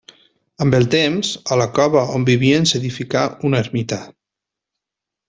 Amb 0.63 0.77
el 0.77 0.85
temps, 0.93 1.29
a 1.55 1.59
la 1.61 1.67
cova 1.79 2.05
on 2.21 2.25
vivien 2.31 2.65
s'edificà 2.71 3.23
una 3.51 3.61
ermita. 3.67 4.01